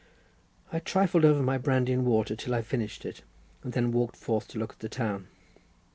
[0.73, 3.21] I "trifled" over my brandy and water till I finished it,
[3.63, 5.27] and then walked forth to look at the town.